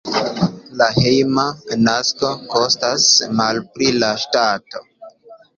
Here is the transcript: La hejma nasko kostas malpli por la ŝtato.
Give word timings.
La 0.81 0.87
hejma 0.93 1.43
nasko 1.89 2.31
kostas 2.55 3.05
malpli 3.41 3.93
por 3.93 4.01
la 4.07 4.11
ŝtato. 4.25 4.87